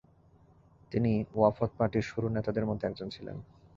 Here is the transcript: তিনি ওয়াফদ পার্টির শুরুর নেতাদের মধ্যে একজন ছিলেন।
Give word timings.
তিনি 0.91 1.11
ওয়াফদ 1.35 1.71
পার্টির 1.77 2.05
শুরুর 2.09 2.31
নেতাদের 2.31 2.65
মধ্যে 2.65 2.87
একজন 2.87 3.07
ছিলেন। 3.09 3.37